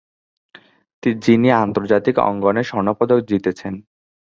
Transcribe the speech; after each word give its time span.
যিনি 1.21 1.49
আন্তর্জাতিক 1.57 2.15
অঙ্গনে 2.21 2.63
স্বর্ণপদক 2.63 3.19
জিতেছেন। 3.25 3.73